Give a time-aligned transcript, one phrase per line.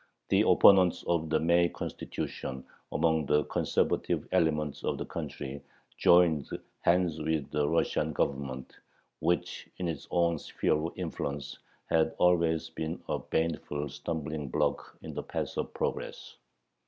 [0.29, 5.61] The opponents of the May Constitution among the conservative elements of the country
[5.95, 6.47] joined
[6.79, 8.75] hands with the Russian Government,
[9.19, 15.13] which in its own sphere of influence had always been a baneful stumbling block in
[15.13, 16.35] the path of progress.